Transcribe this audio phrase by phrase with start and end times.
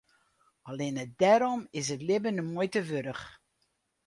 [0.69, 3.25] Allinne dêrom is it libben de muoite wurdich.